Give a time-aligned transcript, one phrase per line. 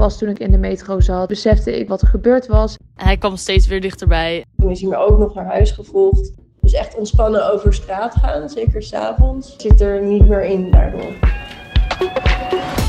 [0.00, 2.76] Pas toen ik in de metro zat, besefte ik wat er gebeurd was.
[2.94, 4.44] Hij kwam steeds weer dichterbij.
[4.56, 6.32] Toen is hij me ook nog naar huis gevolgd.
[6.60, 11.12] Dus echt ontspannen over straat gaan, zeker s'avonds, zit er niet meer in daardoor.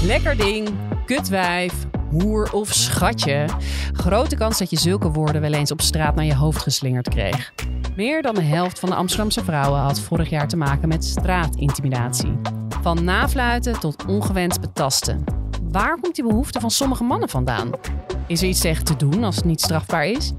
[0.06, 0.70] Lekker ding,
[1.06, 1.74] kutwijf,
[2.10, 3.46] hoer of schatje.
[3.94, 7.54] Grote kans dat je zulke woorden wel eens op straat naar je hoofd geslingerd kreeg.
[7.96, 12.40] Meer dan de helft van de Amsterdamse vrouwen had vorig jaar te maken met straatintimidatie.
[12.82, 15.41] Van nafluiten tot ongewenst betasten.
[15.72, 17.70] Waar komt die behoefte van sommige mannen vandaan?
[18.28, 20.34] Is er iets tegen te doen als het niet strafbaar is?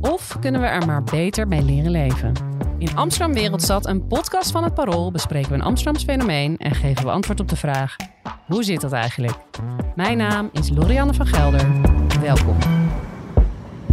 [0.00, 2.32] Of kunnen we er maar beter mee leren leven?
[2.78, 7.04] In Amsterdam Wereldstad, een podcast van het Parool, bespreken we een Amsterdams fenomeen en geven
[7.04, 7.96] we antwoord op de vraag:
[8.46, 9.36] hoe zit dat eigenlijk?
[9.94, 11.66] Mijn naam is Lorianne van Gelder.
[12.20, 12.83] Welkom.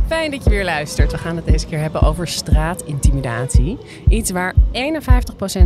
[0.07, 1.11] Fijn dat je weer luistert.
[1.11, 3.77] We gaan het deze keer hebben over straatintimidatie.
[4.09, 4.57] Iets waar 51%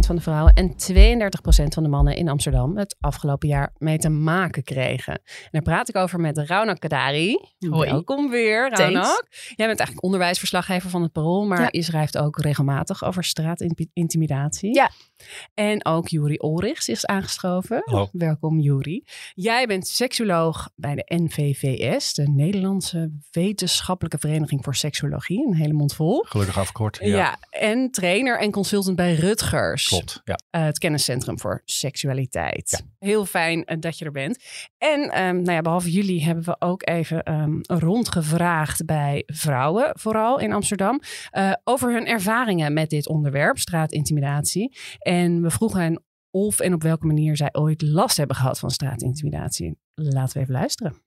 [0.05, 4.09] van de vrouwen en 32% van de mannen in Amsterdam het afgelopen jaar mee te
[4.09, 5.13] maken kregen.
[5.13, 7.37] En daar praat ik over met Raunak Kadari.
[7.69, 7.89] Hoi.
[7.89, 9.27] Welkom weer, Raunak.
[9.55, 11.67] Jij bent eigenlijk onderwijsverslaggever van het Parool, maar Ja.
[11.71, 14.73] je schrijft ook regelmatig over straatintimidatie.
[14.75, 14.89] Ja.
[15.53, 17.81] En ook Juri Olrichs is aangeschoven.
[17.85, 18.07] Hallo.
[18.11, 19.03] Welkom Juri.
[19.33, 25.47] Jij bent seksuoloog bij de NVVS, de Nederlandse Wetenschappelijke Vereniging voor Seksuologie.
[25.47, 26.25] Een hele mond vol.
[26.27, 26.97] Gelukkig afgekort.
[27.01, 27.07] Ja.
[27.17, 29.87] Ja, en trainer en consultant bij Rutgers.
[29.87, 30.21] klopt.
[30.23, 30.39] Ja.
[30.49, 32.83] Eh, het kenniscentrum voor seksualiteit.
[32.83, 33.07] Ja.
[33.07, 34.43] Heel fijn eh, dat je er bent.
[34.77, 40.39] En ehm, nou ja, behalve jullie hebben we ook even ehm, rondgevraagd bij vrouwen, vooral
[40.39, 44.77] in Amsterdam, eh, over hun ervaringen met dit onderwerp, straatintimidatie.
[44.99, 48.71] En we vroegen hen of en op welke manier zij ooit last hebben gehad van
[48.71, 49.77] straatintimidatie.
[49.93, 51.04] Laten we even luisteren.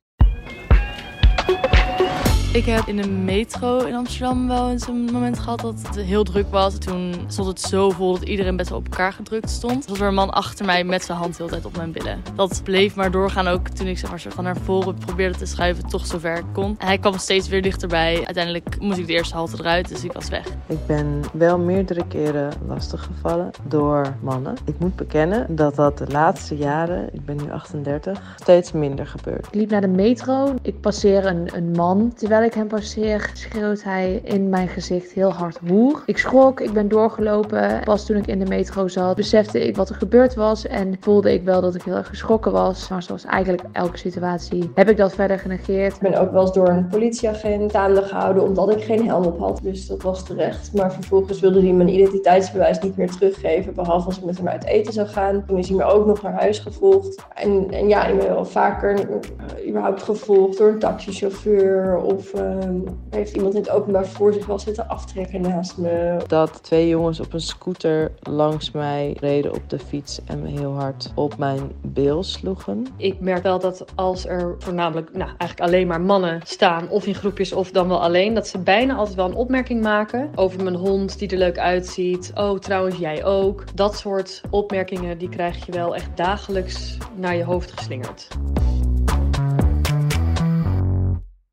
[2.53, 6.25] Ik heb in de metro in Amsterdam wel eens een moment gehad dat het heel
[6.25, 6.79] druk was.
[6.79, 9.85] Toen stond het zo vol dat iedereen best wel op elkaar gedrukt stond.
[9.85, 11.93] Er was er een man achter mij met zijn hand de hele tijd op mijn
[11.93, 12.23] billen.
[12.35, 15.89] Dat bleef maar doorgaan ook toen ik zeg maar, van naar voren probeerde te schuiven,
[15.89, 16.75] toch zover ik kon.
[16.79, 18.15] En hij kwam steeds weer dichterbij.
[18.25, 20.47] Uiteindelijk moest ik de eerste halte eruit, dus ik was weg.
[20.67, 24.57] Ik ben wel meerdere keren lastiggevallen door mannen.
[24.65, 29.47] Ik moet bekennen dat dat de laatste jaren, ik ben nu 38, steeds minder gebeurt.
[29.47, 30.55] Ik liep naar de metro.
[30.63, 32.13] Ik passeer een, een man.
[32.15, 36.03] Terwijl ik hem passeer, schreeuwt hij in mijn gezicht heel hard hoer.
[36.07, 37.81] Ik schrok, ik ben doorgelopen.
[37.85, 40.67] Pas toen ik in de metro zat, besefte ik wat er gebeurd was.
[40.67, 42.89] En voelde ik wel dat ik heel erg geschrokken was.
[42.89, 45.95] Maar zoals eigenlijk elke situatie heb ik dat verder genegeerd.
[45.95, 49.39] Ik ben ook wel eens door een politieagent staande gehouden omdat ik geen helm op
[49.39, 49.61] had.
[49.63, 50.75] Dus dat was terecht.
[50.75, 53.75] Maar vervolgens wilde hij mijn identiteitsbewijs niet meer teruggeven.
[53.75, 55.45] Behalve als ik met hem uit eten zou gaan.
[55.47, 57.23] Toen is hij me ook nog naar huis gevolgd.
[57.35, 61.97] En, en ja, ik ben wel vaker eh, überhaupt gevolgd door een taxichauffeur.
[61.97, 62.69] Of eh,
[63.11, 66.17] heeft iemand in het openbaar voor zich wel zitten aftrekken naast me.
[66.27, 70.73] Dat twee jongens op een scooter langs mij reden op de fiets en me heel
[70.73, 72.87] hard op mijn bil sloegen.
[72.97, 77.15] Ik merk wel dat als er voornamelijk, nou eigenlijk alleen maar mannen staan, of in
[77.15, 80.77] groepjes of dan wel alleen, dat ze bijna altijd wel een opmerking maken over mijn
[80.77, 82.31] hond die er leuk uitziet.
[82.35, 83.65] Oh, trouwens, jij ook.
[83.75, 88.29] Dat soort opmerkingen, die krijg je wel echt dagelijks naar je hoofd geslingerd.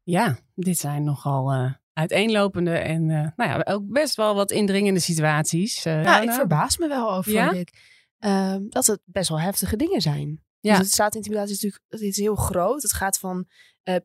[0.05, 4.99] Ja, dit zijn nogal eh, uiteenlopende en eh, nou ja, ook best wel wat indringende
[4.99, 5.85] situaties.
[5.85, 7.51] Eh, Nou, ik verbaas me wel over Ja?
[7.51, 7.77] dit.
[8.19, 10.43] Ehm, dat het best wel heftige dingen zijn.
[10.59, 10.71] Ja.
[10.71, 12.81] Dus het straatintimidatie is natuurlijk het is heel groot.
[12.81, 13.47] Het gaat van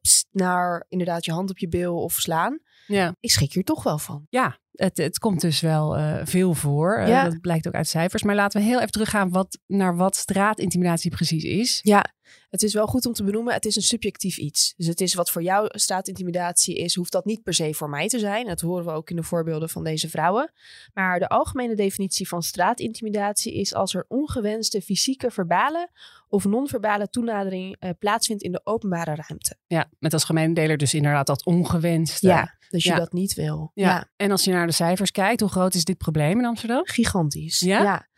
[0.01, 2.59] pst naar inderdaad je hand op je bil of slaan.
[2.87, 3.15] Ja.
[3.21, 4.27] Ik schrik hier toch wel van.
[4.31, 6.97] Ja, het, het komt dus wel eh, veel voor.
[6.97, 8.23] Eh, dat blijkt ook uit cijfers.
[8.23, 11.81] Maar laten we heel even teruggaan wat, naar wat straatintimidatie precies is.
[11.83, 12.05] Ja,
[12.51, 13.55] het is wel goed om te benoemen.
[13.55, 14.75] Het is een subjectief iets.
[14.77, 18.09] Dus het is wat voor jou straatintimidatie is, hoeft dat niet per se voor mij
[18.09, 18.47] te zijn.
[18.47, 20.53] Dat horen we ook in de voorbeelden van deze vrouwen.
[20.95, 25.91] Maar de algemene definitie van straatintimidatie is als er ongewenste fysieke, verbale
[26.29, 29.57] of non-verbale toenadering eh, plaatsvindt in de openbare ruimte.
[29.67, 32.27] Ja, met als gemene deler dus inderdaad dat ongewenste.
[32.27, 33.71] Ja, dus je dat niet wil.
[33.75, 33.89] Ja.
[33.89, 36.83] Ja, En als je naar de cijfers kijkt, hoe groot is dit probleem in Amsterdam?
[36.85, 37.59] gigantisch.
[37.61, 38.09] Ja?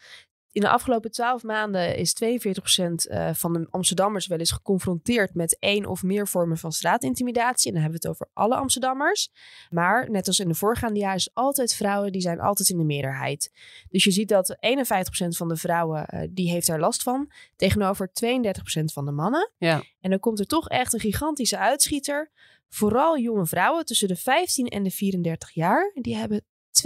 [0.53, 5.57] In de afgelopen twaalf maanden is 42% eh, van de Amsterdammers wel eens geconfronteerd met
[5.59, 7.67] één of meer vormen van straatintimidatie.
[7.67, 9.31] En dan hebben we het over alle Amsterdammers.
[9.71, 12.85] Maar net als in de voorgaande jaren is altijd vrouwen, die zijn altijd in de
[12.85, 13.51] meerderheid.
[13.89, 18.13] Dus je ziet dat 51% van de vrouwen, eh, die heeft daar last van, tegenover
[18.13, 19.53] 32% van de mannen.
[19.59, 19.83] Ja.
[20.01, 22.31] En dan komt er toch echt een gigantische uitschieter.
[22.69, 26.81] Vooral jonge vrouwen tussen de 15 en de 34 jaar, die hebben 72%,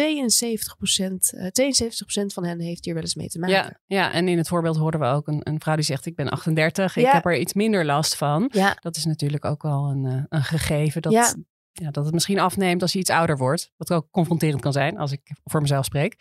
[1.31, 3.57] eh 72% van hen heeft hier wel eens mee te maken.
[3.57, 6.17] Ja, ja, en in het voorbeeld hoorden we ook een, een vrouw die zegt: Ik
[6.17, 8.49] ben 38, ik heb er iets minder last van.
[8.53, 8.77] Ja.
[8.81, 11.35] Dat is natuurlijk ook wel een, eh, een gegeven dat, Ja.
[11.73, 11.91] ja.
[11.91, 13.73] dat het misschien afneemt als je iets ouder wordt.
[13.77, 16.15] Wat ook confronterend kan zijn, als ik voor mezelf spreek.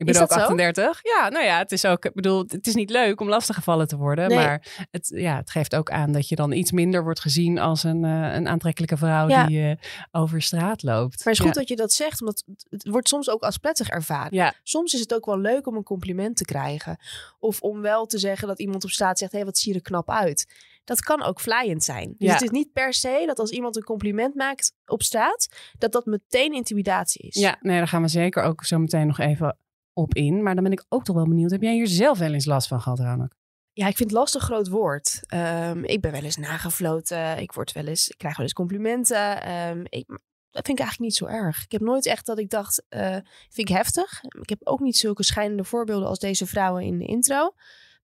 [0.00, 0.44] Ik ben Is ook dat zo?
[0.44, 1.00] 38.
[1.02, 3.96] Ja, nou ja, het is ook, ik bedoel, het is niet leuk om lastiggevallen te
[3.96, 4.28] worden.
[4.28, 4.36] Nee.
[4.38, 7.82] Maar het, ja, het geeft ook aan dat je dan iets minder wordt gezien als
[7.82, 9.46] een, eh, een aantrekkelijke vrouw Ja.
[9.46, 9.76] die eh,
[10.10, 11.24] over straat loopt.
[11.24, 11.60] Maar het is goed ja.
[11.60, 14.34] dat je dat zegt, omdat het- wordt soms ook als prettig ervaren.
[14.36, 16.98] Ja, Soms is het ook wel leuk om een compliment te krijgen.
[17.38, 19.84] Of om wel te zeggen dat iemand op straat zegt, hé, wat zie je er
[19.84, 20.46] knap uit.
[20.84, 22.14] Dat kan ook vlijend zijn.
[22.18, 25.48] Dus het is niet per se dat als iemand een compliment maakt op straat,
[25.78, 27.34] dat dat meteen intimidatie is.
[27.34, 29.56] ja, nee, daar gaan we zeker ook zo meteen nog even
[30.00, 30.42] op in.
[30.42, 31.50] Maar dan ben ik ook toch wel benieuwd.
[31.50, 33.32] Heb jij hier zelf wel eens last van gehad, Ranok?
[33.72, 35.20] Ja, ik vind lastig groot woord.
[35.26, 37.38] Ehm, ik ben wel eens nagefloten.
[37.38, 39.42] Ik, word wel eens, ik krijg wel eens complimenten.
[39.42, 40.06] Ehm, ik,
[40.50, 41.64] dat vind ik eigenlijk niet zo erg.
[41.64, 43.16] Ik heb nooit echt dat ik dacht, eh,
[43.48, 44.20] vind ik heftig.
[44.40, 47.54] Ik heb ook niet zulke schijnende voorbeelden als deze vrouwen in de intro.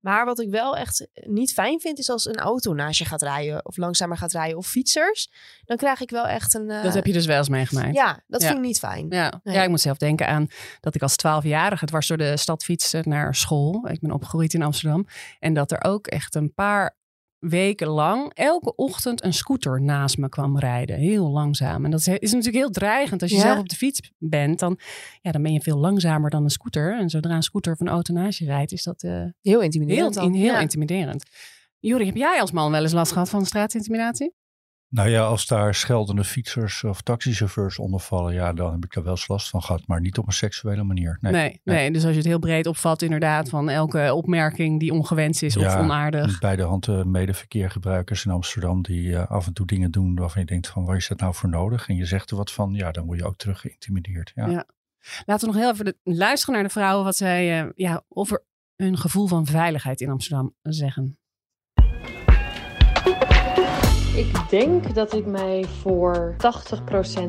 [0.07, 3.23] Maar wat ik wel echt niet fijn vind, is als een auto naast je gaat
[3.23, 3.67] rijden.
[3.67, 4.57] Of langzamer gaat rijden.
[4.57, 5.31] Of fietsers.
[5.65, 6.71] Dan krijg ik wel echt een...
[6.71, 7.95] eh, Dat heb je dus wel eens meegemaakt.
[7.95, 8.47] Ja, dat Ja.
[8.47, 9.07] vind ik niet fijn.
[9.11, 9.41] Ja.
[9.43, 9.55] Nee.
[9.55, 10.47] ja, ik moet zelf denken aan
[10.81, 13.89] dat ik als twaalfjarige dwars door de stad fietste naar school.
[13.91, 15.07] Ik ben opgegroeid in Amsterdam.
[15.39, 16.97] En dat er ook echt een paar
[17.39, 20.97] weken lang elke ochtend een scooter naast me kwam rijden.
[20.99, 21.85] Heel langzaam.
[21.85, 23.23] En dat is, is natuurlijk heel dreigend.
[23.23, 23.43] Als je Ja.
[23.43, 24.79] zelf op de fiets bent, dan,
[25.21, 26.99] ja, dan ben je veel langzamer dan een scooter.
[26.99, 29.61] En zodra een scooter of een auto naast je rijdt, is dat eh, Heel heel,
[29.61, 30.61] intimiderend in, heel Ja.
[30.61, 31.25] intimiderend.
[31.79, 34.35] Juri, heb jij als man wel eens last gehad van straatintimidatie?
[34.89, 39.03] Nou ja, als daar scheldende fietsers of taxichauffeurs onder vallen, ja, dan heb ik daar
[39.05, 39.83] wel eens last van gehad.
[39.87, 41.19] Maar niet op een seksuele manier.
[41.21, 41.33] Nee.
[41.33, 41.91] Nee, nee.
[41.91, 45.63] dus als je het heel breed opvat, inderdaad, van elke opmerking die ongewenst is of
[45.63, 46.39] Ja, onaardig.
[46.41, 50.41] Bij de hand eh, medeverkeergebruikers in Amsterdam die eh, af en toe dingen doen waarvan
[50.43, 51.89] je denkt van waar is dat nou voor nodig?
[51.89, 54.33] En je zegt er wat van, ja, dan word je ook terug geïntimideerd.
[54.35, 54.47] Ja.
[54.47, 54.67] Ja.
[55.25, 58.45] Laten we nog heel even de- luisteren naar de vrouwen wat zij eh, ja, over
[58.77, 61.19] hun gevoel van veiligheid in Amsterdam zeggen.
[64.17, 66.39] Ik denk dat ik mij voor 80%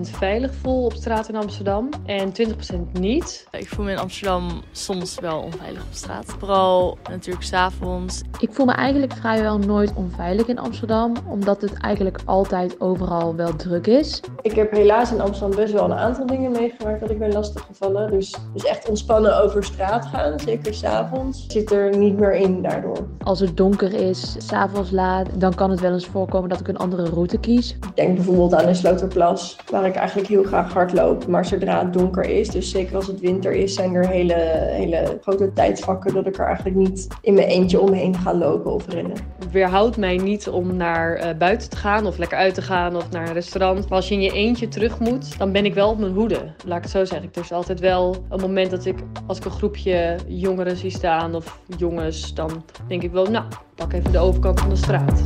[0.01, 3.48] veilig voel op straat in Amsterdam en 20% niet.
[3.51, 6.25] Ik voel me in Amsterdam soms wel onveilig op straat.
[6.39, 8.22] Vooral natuurlijk s'avonds.
[8.39, 13.56] Ik voel me eigenlijk vrijwel nooit onveilig in Amsterdam, omdat het eigenlijk altijd overal wel
[13.56, 14.22] druk is.
[14.42, 18.12] Ik heb helaas in Amsterdam best wel een aantal dingen meegemaakt dat ik ben lastiggevallen.
[18.12, 23.07] Dus, dus echt ontspannen over straat gaan, zeker s'avonds, zit er niet meer in daardoor.
[23.24, 26.76] Als het donker is, s'avonds laat, dan kan het wel eens voorkomen dat ik een
[26.77, 27.71] andere route kies.
[27.71, 31.27] Ik denk bijvoorbeeld aan de Sloterplas, waar ik eigenlijk heel graag hardloop.
[31.27, 34.33] Maar zodra het donker is, dus zeker als het winter is, zijn er hele,
[34.71, 38.88] hele grote tijdvakken dat ik er eigenlijk niet in mijn eentje omheen ga lopen of
[38.88, 39.18] rennen.
[39.51, 43.12] Weerhoudt mij niet om naar eh, buiten te gaan of lekker uit te gaan of
[43.12, 43.89] naar een restaurant.
[43.89, 46.53] Maar als je in je eentje terug moet, dan ben ik wel op mijn hoede.
[46.65, 47.29] Laat ik het zo zeggen.
[47.33, 48.97] Er is altijd wel een moment dat ik,
[49.27, 53.45] als ik een groepje jongeren zie staan of jongens, dan denk ik wel, nou,
[53.75, 55.21] pak even de overkant van de straat.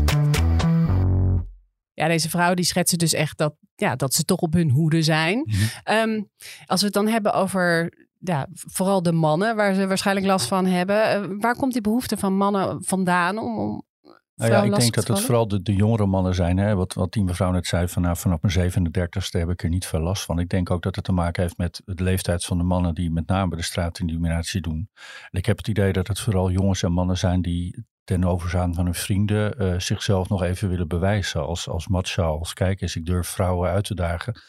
[2.01, 5.01] Ja, deze vrouwen die schetsen dus echt dat, ja, dat ze toch op hun hoede
[5.01, 5.37] zijn.
[5.45, 5.57] Mhm.
[5.83, 6.21] Ehm,
[6.65, 10.65] als we het dan hebben over ja, vooral de mannen, waar ze waarschijnlijk last van
[10.65, 11.03] hebben.
[11.03, 13.83] eh, waar komt die behoefte van mannen vandaan om, om
[14.35, 16.57] Nou ja, ik denk dat het vooral de, de jongere mannen zijn.
[16.57, 16.75] Hè?
[16.75, 19.85] Wat, wat die mevrouw net zei, van, nou, vanaf mijn 37ste heb ik er niet
[19.85, 20.39] veel last van.
[20.39, 23.11] Ik denk ook dat het te maken heeft met de leeftijd van de mannen die
[23.11, 24.89] met name de straatintimidatie doen.
[25.31, 28.73] En ik heb het idee dat het vooral jongens en mannen zijn die ten overzaan
[28.73, 32.37] van hun vrienden eh, zichzelf nog even willen bewijzen als, als macho.
[32.37, 34.41] Als kijk eens, ik durf vrouwen uit te dagen.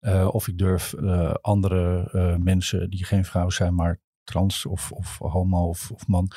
[0.00, 2.08] Eh, of ik durf eh, andere
[2.38, 6.30] mensen die geen vrouw zijn, maar trans of, of homo of, of man,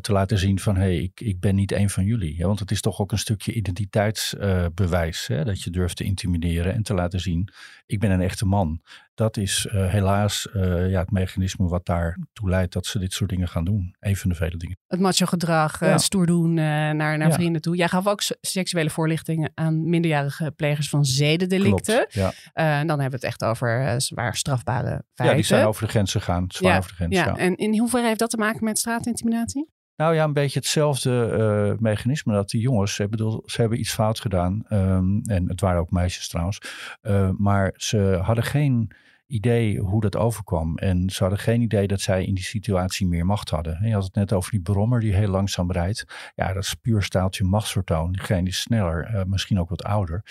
[0.00, 2.46] te laten zien van hé, hey, ik, ik ben niet een van jullie.
[2.46, 5.26] Want het is toch ook een stukje identiteitsbewijs.
[5.26, 7.48] dat je durft te intimideren en te laten zien,
[7.86, 8.80] ik ben een echte man.
[9.20, 13.30] Dat is eh, helaas eh, ja, het mechanisme wat daartoe leidt dat ze dit soort
[13.30, 13.94] dingen gaan doen.
[13.98, 14.78] Een van de vele dingen.
[14.86, 15.98] Het macho gedrag, eh, Ja.
[15.98, 17.32] stoer doen naar, naar Ja.
[17.32, 17.76] vrienden toe.
[17.76, 21.94] Jij gaf ook seksuele voorlichtingen aan minderjarige plegers van zedendelicten.
[21.94, 22.12] Klopt,
[22.54, 22.84] ja.
[22.84, 25.24] Dan hebben we het echt over zwaar strafbare feiten.
[25.24, 26.44] ja, die zijn over de grens gegaan.
[26.48, 27.36] Zwaar over de grens, ja.
[27.36, 29.68] En in hoeverre heeft dat te maken met straatintimidatie?
[30.00, 32.32] Nou ja, een beetje hetzelfde eh, mechanisme.
[32.32, 34.64] Dat die jongens, ik bedoel, ze hebben iets fout gedaan.
[34.68, 36.60] ehm, en het waren ook meisjes trouwens.
[37.00, 38.90] eh, maar ze hadden geen
[39.30, 40.76] idee hoe dat overkwam.
[40.76, 43.78] En ze hadden geen idee dat zij in die situatie meer macht hadden.
[43.82, 46.04] Je had het net over die brommer die heel langzaam rijdt.
[46.34, 48.12] Ja, dat is puur staaltje machtsvertoon.
[48.12, 50.24] Diegene is sneller, eh, misschien ook wat ouder.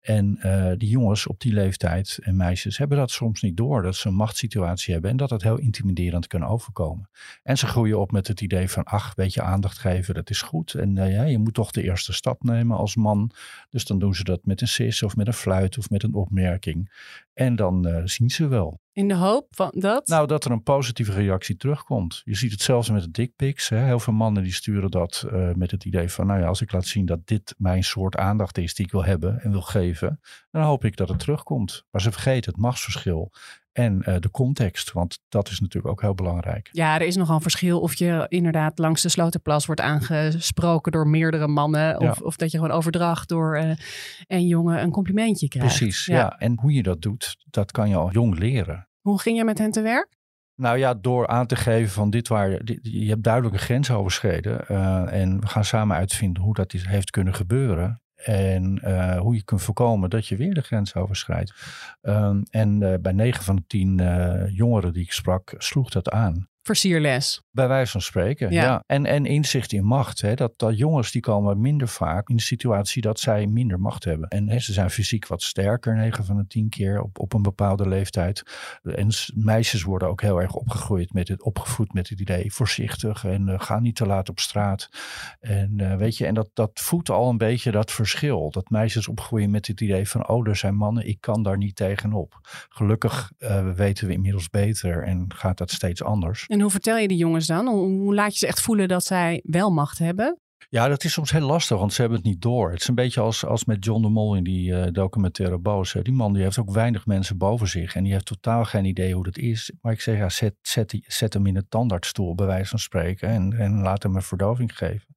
[0.00, 3.82] En eh, die jongens op die leeftijd en meisjes hebben dat soms niet door.
[3.82, 7.08] Dat ze een machtssituatie hebben en dat het heel intimiderend kan overkomen.
[7.42, 10.42] En ze groeien op met het idee van, ach, weet je, aandacht geven, dat is
[10.42, 10.74] goed.
[10.74, 13.30] En eh, ja, je moet toch de eerste stap nemen als man.
[13.70, 16.14] Dus dan doen ze dat met een sis of met een fluit of met een
[16.14, 16.94] opmerking.
[17.34, 18.80] En dan zien ze wel.
[18.92, 20.06] In de hoop van dat?
[20.06, 22.22] Nou, dat er een positieve reactie terugkomt.
[22.24, 23.68] Je ziet het zelfs met de dickpics.
[23.68, 26.26] Heel veel mannen die sturen dat uh, met het idee van...
[26.26, 29.04] nou ja, als ik laat zien dat dit mijn soort aandacht is die ik wil
[29.04, 30.20] hebben en wil geven...
[30.50, 31.84] dan hoop ik dat het terugkomt.
[31.90, 33.32] Maar ze vergeten het machtsverschil
[33.76, 34.92] en uh, de context.
[34.92, 36.68] Want dat is natuurlijk ook heel belangrijk.
[36.72, 41.08] Ja, er is nogal een verschil of je inderdaad langs de Slotenplas wordt aangesproken door
[41.08, 42.00] meerdere mannen.
[42.00, 42.24] Of, ja.
[42.24, 43.70] of dat je gewoon overdracht door uh,
[44.26, 45.76] een jongen een complimentje krijgt.
[45.76, 46.16] Precies, ja.
[46.16, 46.38] ja.
[46.38, 48.88] En hoe je dat doet, dat kan je al jong leren.
[49.00, 50.16] Hoe ging je met hen te werk?
[50.54, 54.64] Nou ja, door aan te geven van dit waar dit, je hebt duidelijke grens overschreden.
[54.70, 58.00] Uh, en we gaan samen uitvinden hoe dat is, heeft kunnen gebeuren.
[58.16, 61.54] En uh, hoe je kunt voorkomen dat je weer de grens overschrijdt.
[62.02, 66.10] Um, en uh, bij 9 van de 10 uh, jongeren die ik sprak, sloeg dat
[66.10, 66.48] aan.
[66.66, 67.42] Versierles.
[67.50, 68.62] Bij wijze van spreken, ja.
[68.62, 68.82] ja.
[68.86, 70.20] En, en inzicht in macht.
[70.20, 70.34] Hè.
[70.34, 74.28] Dat, dat jongens die komen minder vaak in de situatie dat zij minder macht hebben.
[74.28, 77.42] En hè, ze zijn fysiek wat sterker, 9 van de 10 keer op, op een
[77.42, 78.42] bepaalde leeftijd.
[78.82, 83.48] En meisjes worden ook heel erg opgegroeid met het, opgevoed met het idee voorzichtig en
[83.48, 84.88] uh, ga niet te laat op straat.
[85.40, 88.50] En uh, weet je, en dat, dat voedt al een beetje dat verschil.
[88.50, 91.76] Dat meisjes opgroeien met het idee van, oh, er zijn mannen, ik kan daar niet
[91.76, 92.38] tegenop.
[92.68, 96.44] Gelukkig uh, weten we inmiddels beter en gaat dat steeds anders.
[96.56, 97.66] En hoe vertel je die jongens dan?
[97.66, 100.40] Hoe laat je ze echt voelen dat zij wel macht hebben?
[100.68, 102.70] Ja, dat is soms heel lastig, want ze hebben het niet door.
[102.70, 105.96] Het is een beetje als, als met John de Mol in die uh, documentaire Boos.
[106.02, 109.14] Die man die heeft ook weinig mensen boven zich en die heeft totaal geen idee
[109.14, 109.72] hoe dat is.
[109.80, 110.54] Maar ik zeg, ja, zet,
[111.02, 114.76] zet, hem in een tandartsstoel, bij wijze van spreken, en, en laat hem een verdoving
[114.76, 115.15] geven.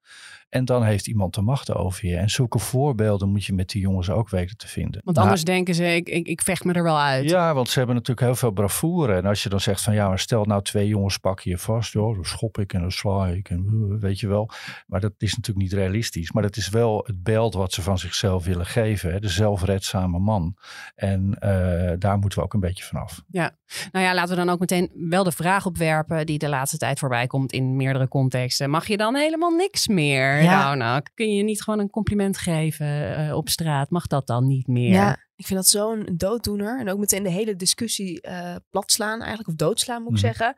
[0.50, 2.16] En dan heeft iemand de macht over je.
[2.16, 5.02] En zulke voorbeelden moet je met die jongens ook weten te vinden.
[5.04, 7.30] Want anders nou, denken ze, ik, ik, ik, vecht me er wel uit.
[7.30, 9.14] Ja, want ze hebben natuurlijk heel veel bravoure.
[9.14, 11.94] En als je dan zegt van ja, maar stel nou twee jongens pakken je vast.
[11.94, 14.50] Joh, dan schop ik en dan sla ik en weet je wel.
[14.88, 16.32] Maar dat is natuurlijk niet realistisch.
[16.32, 19.12] Maar dat is wel het beeld wat ze van zichzelf willen geven.
[19.12, 19.20] Hè?
[19.20, 20.56] De zelfredzame man.
[20.96, 23.22] En uh, daar moeten we ook een beetje vanaf.
[23.28, 23.52] Ja,
[23.92, 27.00] nou ja, laten we dan ook meteen wel de vraag opwerpen die de laatste tijd
[27.00, 28.70] voorbij komt in meerdere contexten.
[28.70, 30.39] Mag je dan helemaal niks meer?
[30.44, 30.64] Ja.
[30.64, 33.90] Nou, nou, kun je niet gewoon een compliment geven uh, op straat?
[33.90, 34.92] Mag dat dan niet meer?
[34.92, 36.80] Ja, ik vind dat zo'n dooddoener.
[36.80, 40.28] En ook meteen de hele discussie uh, platslaan eigenlijk, of doodslaan moet ik mm.
[40.28, 40.56] zeggen.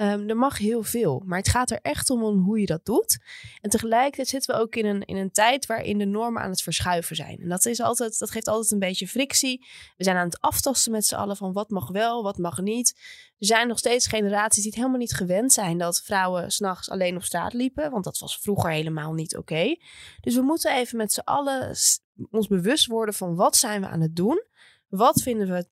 [0.00, 3.18] Um, er mag heel veel, maar het gaat er echt om, hoe je dat doet.
[3.60, 6.62] En tegelijkertijd zitten we ook in een, in een tijd waarin de normen aan het
[6.62, 7.38] verschuiven zijn.
[7.40, 9.66] En dat, is altijd, dat geeft altijd een beetje frictie.
[9.96, 12.94] We zijn aan het aftasten met z'n allen van wat mag wel, wat mag niet.
[13.38, 17.16] Er zijn nog steeds generaties die het helemaal niet gewend zijn dat vrouwen s'nachts alleen
[17.16, 17.90] op straat liepen.
[17.90, 19.76] Want dat was vroeger helemaal niet oké.
[20.20, 21.76] Dus we moeten even met z'n allen
[22.30, 24.42] ons bewust worden van wat zijn we aan het doen.
[24.88, 25.68] Wat vinden we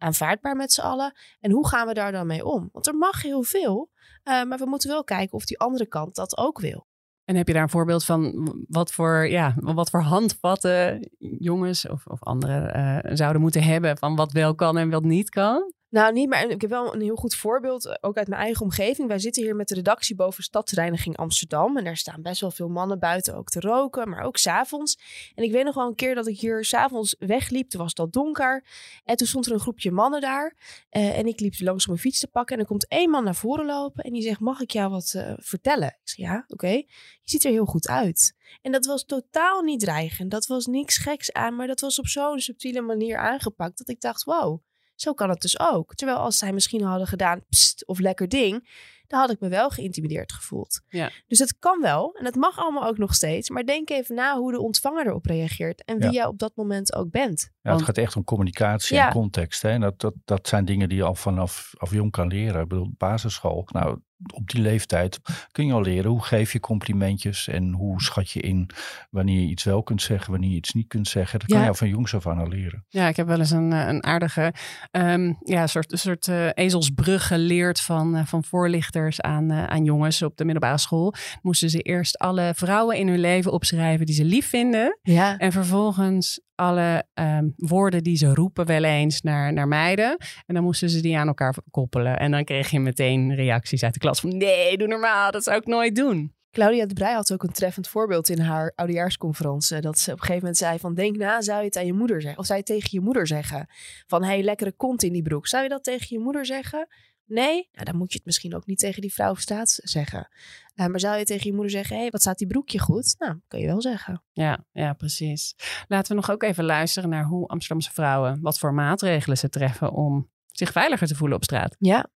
[0.00, 1.12] aanvaardbaar met z'n allen?
[1.40, 2.68] En hoe gaan we daar dan mee om?
[2.72, 3.90] Want er mag heel veel,
[4.24, 6.88] uh, maar we moeten wel kijken of die andere kant dat ook wil.
[7.24, 12.06] En heb je daar een voorbeeld van wat voor, ja, wat voor handvatten jongens of,
[12.06, 12.76] of anderen
[13.06, 15.72] uh, zouden moeten hebben van wat wel kan en wat niet kan?
[15.90, 18.62] Nou, niet, maar ik heb wel een heel goed voorbeeld, eh, ook uit mijn eigen
[18.62, 19.08] omgeving.
[19.08, 21.76] Wij zitten hier met de redactie boven Stadsreiniging Amsterdam.
[21.76, 24.98] En daar staan best wel veel mannen buiten ook te roken, maar ook s'avonds.
[25.34, 27.70] En ik weet nog wel een keer dat ik hier s'avonds wegliep.
[27.70, 28.64] Toen was het al donker.
[29.04, 30.56] En toen stond er een groepje mannen daar.
[30.90, 32.54] Uh, en ik liep langs om mijn fiets te pakken.
[32.56, 35.12] En er komt één man naar voren lopen en die zegt, mag ik jou wat
[35.16, 35.88] uh, vertellen?
[35.88, 36.70] Ik zeg, ja, oké.
[36.70, 36.86] Je
[37.22, 38.36] ziet er heel goed uit.
[38.62, 40.30] En dat was totaal niet dreigend.
[40.30, 43.78] Dat was niks geks aan, maar dat was op zo'n subtiele manier aangepakt.
[43.78, 44.60] Dat ik dacht, wow
[45.00, 45.94] zo kan het dus ook.
[45.94, 48.68] Terwijl als zij misschien hadden gedaan pst, of lekker ding,
[49.06, 50.80] dan had ik me wel geïntimideerd gevoeld.
[50.88, 51.10] Ja.
[51.26, 53.50] Dus het kan wel en het mag allemaal ook nog steeds.
[53.50, 56.12] Maar denk even na hoe de ontvanger erop reageert en wie ja.
[56.12, 57.50] jij op dat moment ook bent.
[57.62, 59.06] Ja, het gaat echt om communicatie ja.
[59.06, 59.62] en context.
[59.62, 59.70] Hè?
[59.70, 62.62] En dat, dat, dat zijn dingen die je al vanaf af jong kan leren.
[62.62, 63.68] Ik bedoel, basisschool.
[63.72, 63.98] Nou,
[64.34, 65.20] op die leeftijd
[65.52, 68.70] kun je al leren hoe geef je complimentjes en hoe schat je in
[69.10, 71.38] wanneer je iets wel kunt zeggen, wanneer je iets niet kunt zeggen.
[71.38, 72.84] Dat kan je al van jongs af aan al leren.
[72.88, 74.52] Ja, ik heb wel eens een, een aardige
[74.90, 80.22] um, ja, soort, soort uh, ezelsbrug geleerd van, uh, van voorlichters aan, uh, aan jongens
[80.22, 81.14] op de middelbare school.
[81.42, 84.98] Moesten ze eerst alle vrouwen in hun leven opschrijven die ze lief vinden.
[85.02, 85.38] Ja.
[85.38, 90.16] En vervolgens alle um, woorden die ze roepen wel eens naar, naar meiden.
[90.46, 92.18] En dan moesten ze die aan elkaar koppelen.
[92.18, 94.36] En dan kreeg je meteen reacties uit de klas van...
[94.36, 96.34] nee, doe normaal, dat zou ik nooit doen.
[96.50, 99.80] Claudia de Breij had ook een treffend voorbeeld in haar oudejaarsconferentie.
[99.80, 101.92] Dat ze op een gegeven moment zei van denk na, zou je het aan je
[101.92, 102.40] moeder zeggen?
[102.40, 103.66] Of zou je tegen je moeder zeggen?
[104.06, 105.46] Van hey, lekkere kont in die broek.
[105.46, 106.88] Zou je dat tegen je moeder zeggen?
[107.24, 107.68] Nee?
[107.72, 110.28] Nou, dan moet je het misschien ook niet tegen die vrouw of staat zeggen.
[110.74, 113.14] Uh, maar zou je tegen je moeder zeggen, hé, hey, wat staat die broekje goed?
[113.18, 114.22] Nou, kan je wel zeggen.
[114.32, 115.54] Ja, ja, precies.
[115.88, 119.92] Laten we nog ook even luisteren naar hoe Amsterdamse vrouwen, wat voor maatregelen ze treffen
[119.92, 121.76] om zich veiliger te voelen op straat.
[121.78, 122.10] Ja.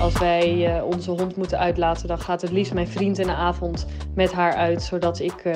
[0.00, 3.34] Als wij eh, onze hond moeten uitlaten, dan gaat het liefst mijn vriend in de
[3.34, 5.54] avond met haar uit, zodat ik uh,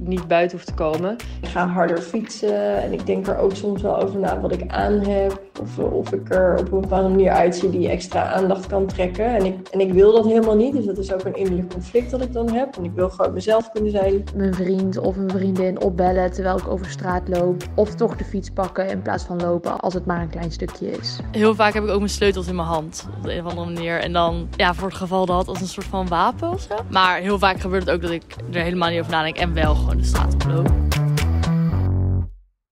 [0.00, 1.16] niet buiten hoef te komen.
[1.42, 4.70] Ik ga harder fietsen en ik denk er ook soms wel over na wat ik
[4.70, 5.42] aan heb.
[5.60, 9.26] Of, of ik er op een bepaalde manier uitzie die extra aandacht kan trekken.
[9.26, 12.10] En ik, en ik wil dat helemaal niet, dus dat is ook een innerlijk conflict
[12.10, 12.76] dat ik dan heb.
[12.76, 14.24] En ik wil gewoon mezelf kunnen zijn.
[14.36, 17.62] Mijn vriend of een vriendin opbellen terwijl ik over straat loop.
[17.74, 20.90] Of toch de fiets pakken in plaats van lopen als het maar een klein stukje
[20.90, 21.18] is.
[21.30, 23.72] Heel vaak heb ik ook mijn sleutels in mijn hand op de een of andere
[23.72, 24.00] manier.
[24.00, 26.74] En dan, ja, voor het geval dat als een soort van wapen of zo.
[26.90, 29.74] Maar heel vaak gebeurt het ook dat ik er helemaal niet over nadenk en wel
[29.74, 30.68] gewoon de straat op loop.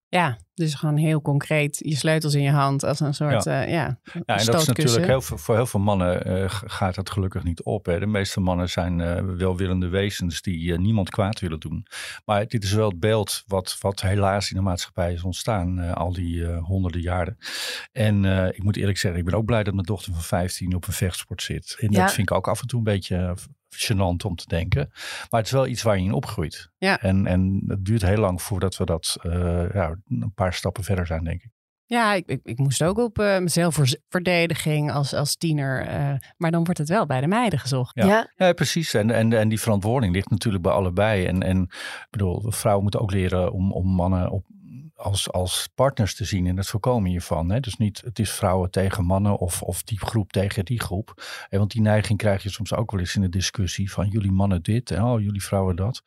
[0.09, 3.65] Ja, dus gewoon heel concreet je sleutels in je hand als een soort, ja.
[3.65, 6.95] Uh, ja, ja, en dat is natuurlijk heel veel, voor heel veel mannen uh, gaat
[6.95, 7.87] dat gelukkig niet op.
[7.87, 7.99] Hè.
[7.99, 11.87] De meeste mannen zijn uh, welwillende wezens die niemand kwaad willen doen.
[12.25, 16.13] Maar dit is wel het beeld wat, wat helaas in de maatschappij is ontstaan al
[16.13, 17.37] die honderden jaren.
[17.93, 20.87] En ik moet eerlijk zeggen, ik ben ook blij dat mijn dochter van 15 op
[20.87, 21.77] een vechtsport zit.
[21.81, 22.01] En ja.
[22.01, 23.35] dat vind ik ook af en toe een beetje
[23.77, 24.89] gênant om te denken.
[25.31, 26.71] Maar het is wel iets waar je in opgroeit.
[26.79, 27.01] Ja.
[27.01, 29.17] En, en het duurt heel lang voordat we dat
[29.73, 31.51] ja, een paar stappen verder zijn, denk ik.
[31.93, 35.89] Ja, ik, ik, ik moest ook op uh, zelfverdediging als, als tiener.
[35.89, 37.95] Uh, maar dan wordt het wel bij de meiden gezocht.
[37.95, 38.31] Ja, ja.
[38.37, 38.95] ja precies.
[38.95, 41.27] En, en, en die verantwoording ligt natuurlijk bij allebei.
[41.27, 44.47] En, en ik bedoel, vrouwen moeten ook leren om, om mannen op,
[45.03, 47.51] als, als partners te zien in het voorkomen hiervan.
[47.51, 47.61] Hè?
[47.61, 51.23] Dus niet het is vrouwen tegen mannen of, of die groep tegen die groep.
[51.51, 54.63] Want die neiging krijg je soms ook wel eens in de discussie van jullie mannen
[54.63, 56.03] dit en oh, jullie vrouwen dat.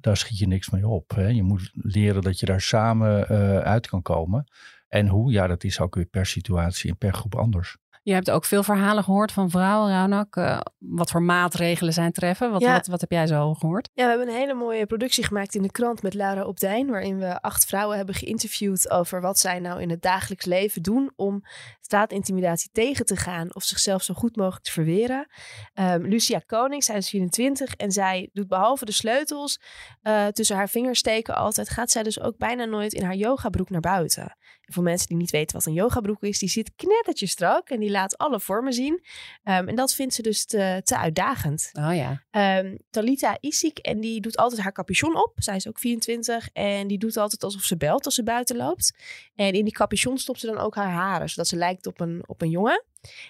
[0.00, 1.10] Daar schiet je niks mee op.
[1.10, 1.26] Hè?
[1.26, 4.44] Je moet leren dat je daar samen uh, uit kan komen.
[4.88, 5.32] En hoe?
[5.32, 7.76] Ja, dat is ook weer per situatie en per groep anders.
[8.08, 10.36] Je hebt ook veel verhalen gehoord van vrouwen, Raunak.
[10.36, 12.50] Uh, wat voor maatregelen zijn treffen?
[12.50, 12.72] Wat, Ja.
[12.72, 13.88] wat, wat heb jij zo gehoord?
[13.94, 17.18] Ja, we hebben een hele mooie productie gemaakt in de krant met Lara Opdijn, waarin
[17.18, 21.42] we acht vrouwen hebben geïnterviewd over wat zij nou in het dagelijks leven doen om
[21.88, 25.26] straatintimidatie tegen te gaan of zichzelf zo goed mogelijk te verweren.
[25.74, 29.60] Ehm, Lucia Koning, zij is 24 en zij doet behalve de sleutels
[30.02, 33.70] eh, tussen haar vingers steken altijd, gaat zij dus ook bijna nooit in haar yogabroek
[33.70, 34.36] naar buiten.
[34.60, 37.80] En voor mensen die niet weten wat een yogabroek is, die zit knettertje strak en
[37.80, 39.04] die laat alle vormen zien.
[39.42, 41.70] Ehm, en dat vindt ze dus te, te uitdagend.
[41.72, 42.24] Oh ja.
[42.30, 45.32] Ehm, Talita Isik en die doet altijd haar capuchon op.
[45.34, 48.94] Zij is ook 24 en die doet altijd alsof ze belt als ze buiten loopt.
[49.34, 52.22] En in die capuchon stopt ze dan ook haar haren, zodat ze lijkt op een,
[52.26, 52.84] op een jongen.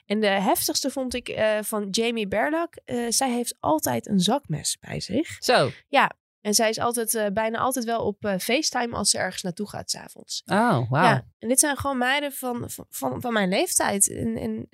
[0.06, 2.74] En de heftigste vond ik eh, van Jamie Berlak.
[2.84, 5.36] Eh, zij heeft altijd een zakmes bij zich.
[5.38, 5.70] Zo.
[5.88, 9.68] Ja, en zij is altijd, eh, bijna altijd wel op FaceTime als ze ergens naartoe
[9.68, 10.42] gaat s'avonds.
[10.46, 11.04] Oh, wauw.
[11.04, 14.10] Ja, en dit zijn gewoon meiden van, van, van, van mijn leeftijd.
[14.10, 14.68] En, en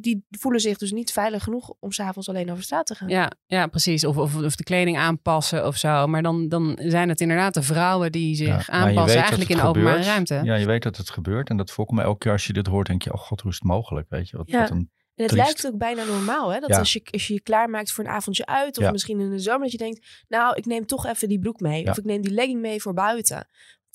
[0.00, 3.08] die voelen zich dus niet veilig genoeg om s'avonds alleen over straat te gaan.
[3.08, 4.04] Ja, ja precies.
[4.04, 6.06] Of, of, of de kleding aanpassen of zo.
[6.06, 9.06] Maar dan, dan zijn het inderdaad de vrouwen die zich Ja, maar je aanpassen weet
[9.06, 10.28] dat eigenlijk in het de openbare gebeurt.
[10.28, 10.50] ruimte.
[10.50, 11.98] Ja, je weet dat het gebeurt en dat voorkomt.
[11.98, 14.06] Maar elke keer als je dit hoort, denk je, oh god, hoe is het mogelijk?
[14.08, 14.60] Weet je, wat, Ja.
[14.60, 15.44] wat een En het triest.
[15.46, 16.60] lijkt ook bijna normaal, hè?
[16.60, 16.78] Dat Ja.
[16.78, 18.78] als, je, als je je klaarmaakt voor een avondje uit...
[18.78, 18.90] of Ja.
[18.90, 20.06] misschien in de zomer, dat je denkt...
[20.28, 21.84] nou, ik neem toch even die broek mee.
[21.84, 21.90] Ja.
[21.90, 23.36] Of ik neem die legging mee voor buiten.
[23.36, 23.46] Wat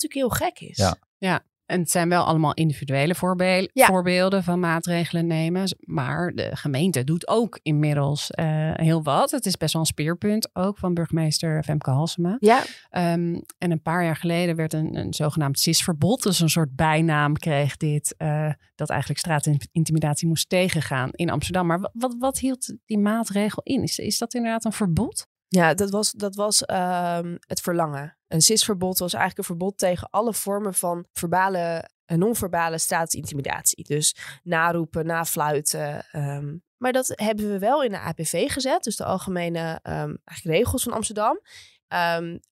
[0.01, 0.77] natuurlijk heel gek is.
[1.17, 1.45] Ja.
[1.73, 3.85] En het zijn wel allemaal individuele voorbe- Ja.
[3.85, 5.75] voorbeelden van maatregelen nemen.
[5.79, 9.31] Maar de gemeente doet ook inmiddels eh, heel wat.
[9.31, 12.37] Het is best wel een speerpunt ook van burgemeester Femke Halsema.
[12.39, 16.75] Ja, Ehm, en een paar jaar geleden werd een, een zogenaamd CIS-verbod, dus een soort
[16.75, 21.67] bijnaam kreeg dit, eh, dat eigenlijk straatintimidatie moest tegengaan in Amsterdam.
[21.67, 23.83] Maar wat, wat, wat hield die maatregel in?
[23.83, 25.27] Is, is dat inderdaad een verbod?
[25.55, 28.17] Ja, dat was, dat was ehm, het verlangen.
[28.27, 33.83] Een CIS-verbod was eigenlijk een verbod tegen alle vormen van verbale en non-verbale staatsintimidatie.
[33.83, 36.05] Dus naroepen, nafluiten.
[36.11, 36.55] ehm.
[36.77, 40.93] maar dat hebben we wel in de APV gezet, dus de algemene ehm, regels van
[40.93, 41.39] Amsterdam.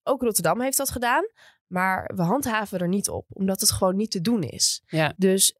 [0.02, 1.24] Ook Rotterdam heeft dat gedaan,
[1.66, 4.82] maar we handhaven er niet op, omdat het gewoon niet te doen is.
[4.86, 5.12] Ja.
[5.16, 5.54] Dus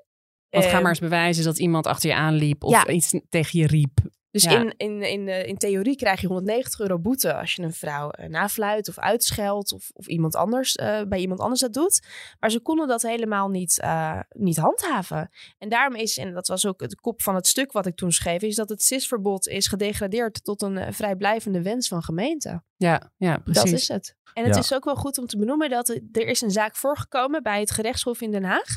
[0.50, 2.87] Want ga maar eens bewijzen dat iemand achter je aanliep of Ja.
[2.87, 3.98] iets tegen je riep.
[4.33, 4.61] Dus Ja.
[4.61, 8.11] in, in, in, eh, in theorie krijg je 190 euro boete als je een vrouw
[8.11, 12.07] eh, nafluit of uitscheldt of, of iemand anders, eh, bij iemand anders dat doet.
[12.40, 13.83] Maar ze konden dat helemaal niet,
[14.29, 15.31] niet handhaven.
[15.59, 18.12] En daarom is, en dat was ook het kop van het stuk wat ik toen
[18.12, 22.64] schreef, is dat het CIS-verbod is gedegradeerd tot een vrijblijvende wens van gemeenten.
[22.77, 23.62] Ja, ja precies.
[23.62, 24.16] Dat is het.
[24.35, 24.61] En het Ja.
[24.61, 27.71] is ook wel goed om te benoemen dat er- is een zaak voorgekomen bij het
[27.71, 28.77] gerechtshof in Den Haag.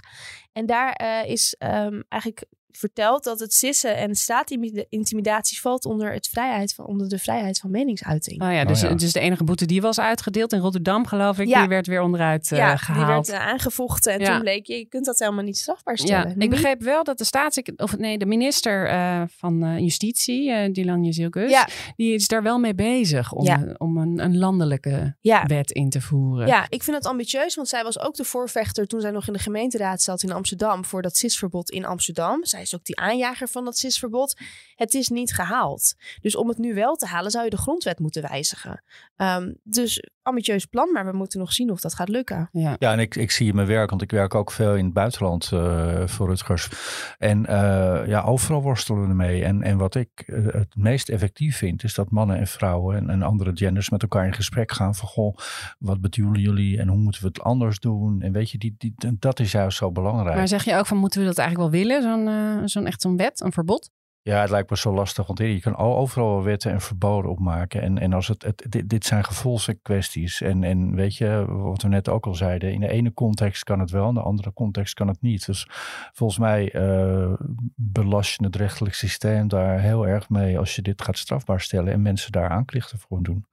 [0.53, 2.45] En daar is ehm, eigenlijk
[2.77, 7.71] verteld dat het sissen en straatintimidatie valt onder, het vrijheid van, onder de vrijheid van
[7.71, 8.41] meningsuiting.
[8.41, 8.95] Oh ja, dus, Oh ja.
[8.95, 11.59] dus de enige boete die was uitgedeeld in Rotterdam, geloof ik, Ja.
[11.59, 13.27] die werd weer onderuit eh, ja, die gehaald.
[13.27, 14.31] werd eh, aangevochten en Ja.
[14.31, 16.39] toen bleek je, je kunt dat helemaal niet strafbaar Ja, stellen.
[16.39, 20.73] ik begreep wel dat de staats of nee, de minister eh, van eh, Justitie, eh
[20.73, 21.67] Dylan Jezielkus, Ja.
[21.95, 25.45] die is daar wel mee bezig om, om een, een landelijke Ja.
[25.45, 26.47] wet in te voeren.
[26.47, 29.33] Ja, ik vind het ambitieus, want zij was ook de voorvechter toen zij nog in
[29.33, 32.45] de gemeenteraad zat in Amsterdam voor dat CIS-verbod in Amsterdam.
[32.45, 34.37] Zij is ook die aanjager van dat CIS-verbod.
[34.75, 35.95] Het is niet gehaald.
[36.21, 38.83] Dus om het nu wel te halen, zou je de grondwet moeten wijzigen.
[39.15, 42.49] Ehm, dus ambitieus plan, maar we moeten nog zien of dat gaat lukken.
[42.51, 44.85] Ja, Ja, en ik, ik zie in mijn werk, want ik werk ook veel in
[44.85, 46.69] het buitenland eh, voor Rutgers.
[47.17, 49.43] En eh, ja, overal worstelen we ermee.
[49.43, 53.09] En, en wat ik eh, het meest effectief vind, is dat mannen en vrouwen en,
[53.09, 55.37] en andere genders met elkaar in gesprek gaan van, goh,
[55.79, 58.21] wat bedoelen jullie en hoe moeten we het anders doen?
[58.21, 60.35] En weet je, die, die, dat is juist zo belangrijk.
[60.35, 62.01] maar zeg je ook van moeten we dat eigenlijk wel willen?
[62.01, 62.27] Zo'n
[62.63, 63.91] zo'n echt zo'n wet, een verbod?
[64.29, 67.81] Ja, het lijkt me zo lastig, want je kan al- overal wetten en verboden opmaken.
[67.81, 70.41] En, en als het, dit, dit zijn gevoelskwesties.
[70.41, 73.79] En, en weet je, wat we net ook al zeiden, in de ene context kan
[73.79, 75.45] het wel, in de andere context kan het niet.
[75.45, 75.67] Dus
[76.13, 77.33] volgens mij eh,
[77.75, 81.93] belast je het rechtelijk systeem daar heel erg mee als je dit gaat strafbaar stellen
[81.93, 83.45] en mensen daar aanklachten voor doen.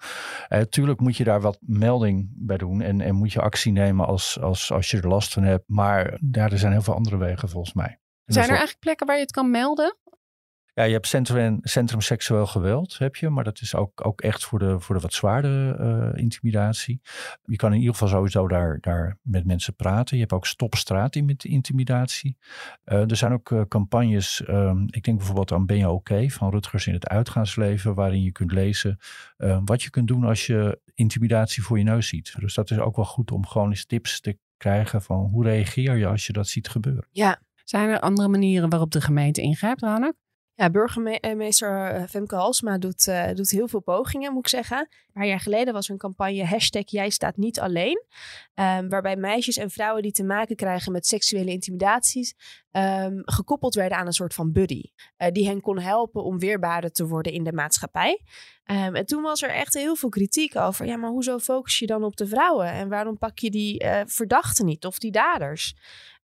[0.48, 4.06] Eh, tuurlijk moet je daar wat melding bij doen en, en moet je actie nemen
[4.06, 5.64] als, als, als je er last van hebt.
[5.66, 8.00] Maar ja, er zijn heel veel andere wegen volgens mij.
[8.24, 9.96] Zijn er wel- eigenlijk plekken waar je het kan melden?
[10.74, 13.28] ja, je hebt centrum, centrum seksueel geweld, heb je.
[13.30, 17.00] Maar dat is ook, ook echt voor de, voor de wat zwaardere eh, intimidatie.
[17.44, 20.16] Je kan in ieder geval sowieso daar, daar met mensen praten.
[20.16, 22.36] Je hebt ook stop straat met intimidatie.
[22.84, 26.50] Eh, er zijn ook eh, campagnes, ehm, ik denk bijvoorbeeld aan Ben je oké van
[26.50, 27.94] Rutgers in het uitgaansleven.
[27.94, 28.98] Waarin je kunt lezen
[29.64, 32.34] wat je kunt doen als je intimidatie voor je neus ziet.
[32.38, 35.96] Dus dat is ook wel goed om gewoon eens tips te krijgen van hoe reageer
[35.96, 37.08] je als je dat ziet gebeuren.
[37.64, 40.14] Zijn er andere manieren waarop de gemeente ingrijpt, Ranak?
[40.54, 44.78] Ja, burgemeester eh, Femke Halsma doet, eh, doet heel veel pogingen, moet ik zeggen.
[44.78, 48.04] Een paar jaar geleden was er een campagne hashtag Jij staat niet alleen.
[48.54, 52.34] ehm, waarbij meisjes en vrouwen die te maken krijgen met seksuele intimidaties...
[52.70, 54.82] ehm, gekoppeld werden aan een soort van buddy.
[55.16, 58.20] eh, die hen kon helpen om weerbaarder te worden in de maatschappij.
[58.64, 60.86] Ehm, en toen was er echt heel veel kritiek over...
[60.86, 62.66] ja, maar hoezo focus je dan op de vrouwen?
[62.66, 65.74] En waarom pak je die eh, verdachten niet of die daders?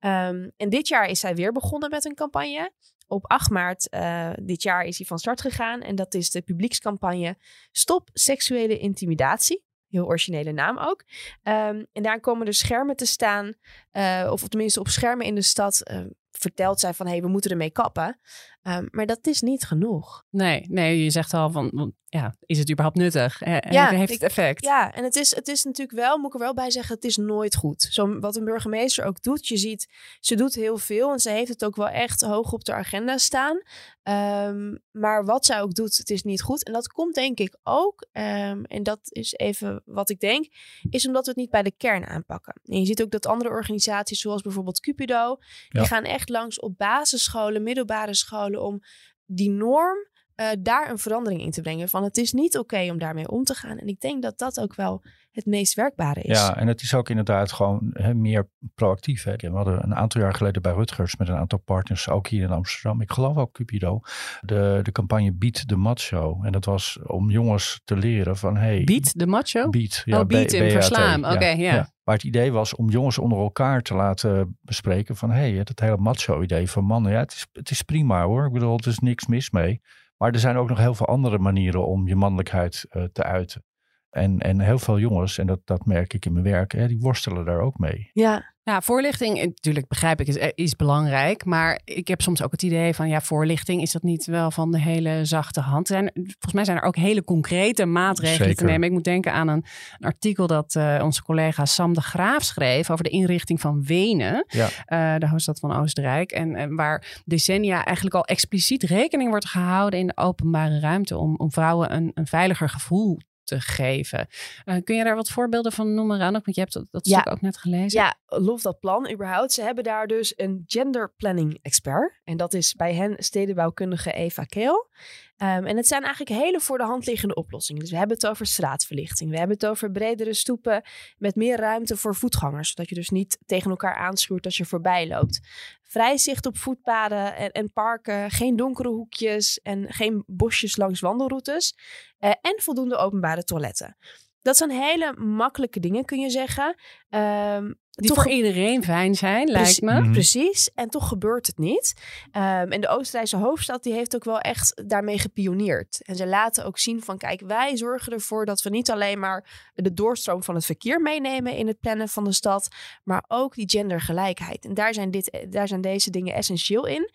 [0.08, 2.72] Ehm, en dit jaar is zij weer begonnen met een campagne...
[3.10, 5.82] Op 8 maart eh, dit jaar is hij van start gegaan.
[5.82, 7.38] En dat is de publiekscampagne
[7.72, 9.64] Stop seksuele intimidatie.
[9.90, 11.04] Heel originele naam ook.
[11.44, 13.54] Ehm, en daar komen er schermen te staan.
[13.92, 17.06] eh, of tenminste op schermen in de stad eh, vertelt zij van...
[17.06, 18.20] hé, hey, we moeten ermee kappen.
[18.68, 20.24] Ehm, maar dat is niet genoeg.
[20.30, 23.40] Nee, nee, je zegt al van, ja, is het überhaupt nuttig?
[23.46, 24.64] Ja, heeft ik- het effect?
[24.64, 27.04] Ja, en het is, het is natuurlijk wel, moet ik er wel bij zeggen, het
[27.04, 27.88] is nooit goed.
[27.92, 29.88] Zo, wat een burgemeester ook doet, je ziet,
[30.20, 33.18] ze doet heel veel en ze heeft het ook wel echt hoog op de agenda
[33.18, 33.62] staan.
[34.04, 36.64] Ehm, maar wat zij ook doet, het is niet goed.
[36.64, 40.46] En dat komt denk ik ook, ehm, en dat is even wat ik denk,
[40.90, 42.62] is omdat we het niet bij de kern aanpakken.
[42.64, 45.38] En je ziet ook dat andere organisaties, zoals bijvoorbeeld Cupido,
[45.70, 48.82] die gaan echt langs op basisscholen, middelbare scholen om
[49.26, 49.98] die norm
[50.38, 51.90] eh, daar een verandering in te brengen.
[51.90, 53.78] Van het is niet oké om daarmee om te gaan.
[53.78, 56.38] En ik denk dat dat ook wel het meest werkbare is.
[56.38, 59.24] Ja, en het is ook inderdaad gewoon hè, meer proactief.
[59.24, 59.36] Hè.
[59.36, 62.52] We hadden een aantal jaar geleden bij Rutgers met een aantal partners, ook hier in
[62.52, 63.02] Amsterdam.
[63.02, 64.00] Ik geloof ook Cupido,
[64.42, 66.40] de, de campagne Beat the Macho.
[66.44, 68.58] En dat was om jongens te leren van...
[68.58, 69.70] Hey, Beat de macho?
[69.70, 70.04] Beat.
[70.06, 71.26] Oh, beat BAT, verslaan.
[71.26, 71.92] Oké, ja.
[72.04, 75.32] Maar het idee was om jongens onder elkaar te laten bespreken van...
[75.32, 78.46] hé, hey, het hele macho-idee van mannen, ja, het is, het is prima hoor.
[78.46, 79.82] Ik bedoel, er is niks mis mee.
[80.18, 83.64] Maar er zijn ook nog heel veel andere manieren om je mannelijkheid eh, te uiten.
[84.10, 87.00] En, en heel veel jongens, en dat, dat merk ik in mijn werk, hè, die
[87.00, 88.10] worstelen daar ook mee.
[88.14, 91.46] Ja, Ja, voorlichting, eh, natuurlijk begrijp ik, is, eh, is belangrijk.
[91.46, 94.72] Maar ik heb soms ook het idee van, ja, voorlichting is dat niet wel van
[94.72, 95.88] de hele zachte hand.
[95.88, 98.88] Zijn, volgens mij zijn er ook hele concrete maatregelen te nemen.
[98.88, 99.66] Ik moet denken aan een,
[99.98, 104.46] een artikel dat eh, onze collega Sam de Graaf schreef over de inrichting van Wenen,
[104.48, 104.70] Ja.
[104.86, 106.32] eh, de hoofdstad van Oostenrijk.
[106.32, 111.36] En, en waar decennia eigenlijk al expliciet rekening wordt gehouden in de openbare ruimte om,
[111.36, 114.28] om vrouwen een, een veiliger gevoel te geven.
[114.66, 116.46] Eh, kun je daar wat voorbeelden van noemen, Ranok?
[116.46, 117.20] Want je hebt dat, dat Ja.
[117.20, 118.00] stuk ook net gelezen.
[118.02, 119.52] ja, lof dat plan überhaupt.
[119.54, 122.20] Ze hebben daar dus een gender planning expert.
[122.24, 124.90] En dat is bij hen stedenbouwkundige Eva Keel.
[125.38, 127.82] Ehm, en het zijn eigenlijk hele voor de hand liggende oplossingen.
[127.82, 129.30] Dus we hebben het over straatverlichting.
[129.30, 130.82] We hebben het over bredere stoepen
[131.18, 132.70] met meer ruimte voor voetgangers.
[132.70, 135.40] Zodat je dus niet tegen elkaar aanschuurt als je voorbij loopt.
[135.84, 138.32] Vrij zicht op voetpaden en, en parken.
[138.32, 141.76] Geen donkere hoekjes en geen bosjes langs wandelroutes.
[142.18, 143.98] Eh, en voldoende openbare toiletten.
[144.42, 146.76] Dat zijn hele makkelijke dingen, kun je zeggen.
[147.10, 150.02] Ehm, Die toch voor iedereen fijn zijn, lijkt me.
[150.02, 150.12] Mhm.
[150.12, 151.94] Precies, en toch gebeurt het niet.
[152.32, 156.02] Ehm, en de Oostenrijkse hoofdstad die heeft ook wel echt daarmee gepioneerd.
[156.06, 159.70] En ze laten ook zien van kijk, wij zorgen ervoor dat we niet alleen maar
[159.74, 162.68] de doorstroom van het verkeer meenemen in het plannen van de stad,
[163.04, 164.66] maar ook die gendergelijkheid.
[164.66, 167.12] En daar zijn, dit, daar zijn deze dingen essentieel in.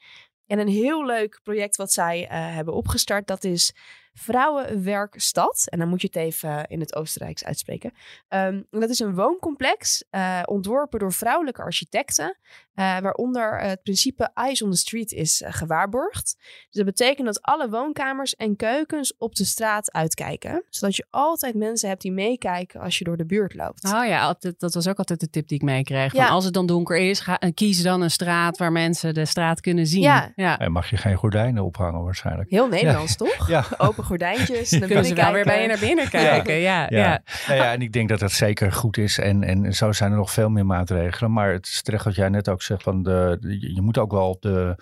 [0.47, 3.75] En een heel leuk project wat zij eh, hebben opgestart, dat is
[4.15, 5.67] Vrouwenwerkstad.
[5.69, 7.93] En dan moet je het even in het Oostenrijks uitspreken.
[8.29, 12.37] Um, dat is een wooncomplex uh, ontworpen door vrouwelijke architecten.
[12.75, 16.37] Uh, waaronder het principe Eyes on the Street is uh, gewaarborgd.
[16.37, 20.65] Dus dat betekent dat alle woonkamers en keukens op de straat uitkijken.
[20.69, 23.85] Zodat je altijd mensen hebt die meekijken als je door de buurt loopt.
[23.85, 26.13] Oh ja, dat was ook altijd de tip die ik meekreeg.
[26.13, 26.29] Ja.
[26.29, 29.87] als het dan donker is, ga, kies dan een straat waar mensen de straat kunnen
[29.87, 30.03] zien.
[30.03, 30.33] Ja.
[30.37, 30.59] ja.
[30.59, 32.51] En mag je geen gordijnen ophangen waarschijnlijk.
[32.51, 33.49] Heel Nederlands, toch?
[33.49, 33.65] Ja.
[33.79, 34.71] Open gordijntjes.
[34.81, 36.55] Dan kunnen ze wel weer bij je naar binnen kijken.
[36.55, 36.87] Ja.
[36.91, 36.99] Ja.
[36.99, 37.23] Ja.
[37.47, 39.19] Nou ja, en ik denk dat dat zeker goed is.
[39.19, 41.33] En, en zo zijn er nog veel meer maatregelen.
[41.33, 42.83] Maar het is terecht wat jij net ook zegt.
[42.83, 43.39] Van de,
[43.75, 44.77] je moet ook wel op de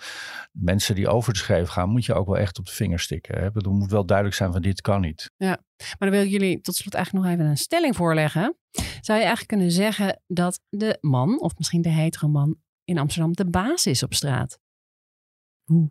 [0.51, 3.37] mensen die over de schreef gaan, moet je ook wel echt op de vinger stikken.
[3.37, 3.43] Hè?
[3.53, 5.31] Het moet wel duidelijk zijn van dit kan niet.
[5.37, 8.57] Ja, maar dan wil ik jullie tot slot eigenlijk nog even een stelling voorleggen.
[9.01, 13.33] Zou je eigenlijk kunnen zeggen dat de man, of misschien de hetero man in Amsterdam,
[13.33, 14.59] de baas is op straat?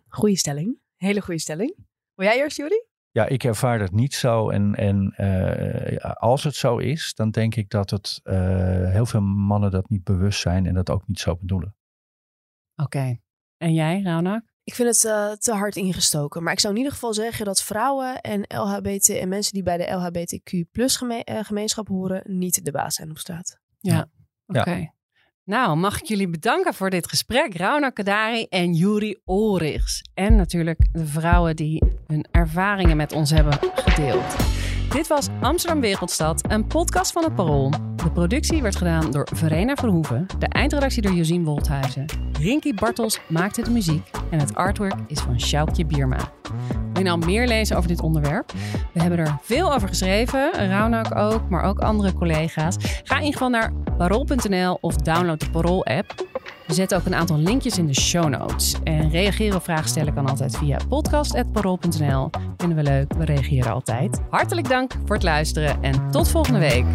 [0.08, 0.78] Goeie stelling.
[0.96, 1.76] Hele goede stelling.
[2.14, 2.84] Wil jij eerst, Jury?
[3.12, 4.50] Ja, ik ervaar dat niet zo.
[4.50, 8.34] En, en uh, als het zo is, dan denk ik dat het uh,
[8.90, 11.74] heel veel mannen dat niet bewust zijn en dat ook niet zo bedoelen.
[12.76, 12.96] Oké.
[12.96, 13.20] Okay.
[13.56, 14.42] En jij, Raunak?
[14.62, 16.42] Ik vind het uh, te hard ingestoken.
[16.42, 19.76] Maar ik zou in ieder geval zeggen dat vrouwen en LHBT en mensen die bij
[19.76, 23.58] de LHBTQ plus geme gemeenschap horen, niet de baas zijn op straat.
[23.78, 24.08] Ja,
[24.46, 24.60] oké.
[24.60, 24.80] Okay.
[24.80, 24.94] Ja.
[25.50, 27.56] Nou, mag ik jullie bedanken voor dit gesprek.
[27.56, 30.02] Rauna Kadari en Juri Olrichs.
[30.14, 34.59] En natuurlijk de vrouwen die hun ervaringen met ons hebben gedeeld.
[34.90, 37.70] Dit was Amsterdam Wereldstad, een podcast van het Parool.
[37.96, 42.04] De productie werd gedaan door Verena Verhoeven, de eindredactie door Josien Wolthuizen.
[42.40, 46.32] Rinky Bartels maakte de muziek en het artwork is van Sjoukje Bierma.
[46.92, 48.52] Wil je nou meer lezen over dit onderwerp?
[48.92, 52.76] We hebben er veel over geschreven, Raunak ook, maar ook andere collega's.
[52.80, 56.14] Ga in ieder geval naar parool.nl of download de Parool-app.
[56.70, 58.74] We zetten ook een aantal linkjes in de show notes.
[58.84, 62.30] En reageren of vragen stellen kan altijd via podcast.parool.nl.
[62.56, 64.20] Vinden we leuk, we reageren altijd.
[64.28, 66.86] Hartelijk dank voor het luisteren en tot volgende week.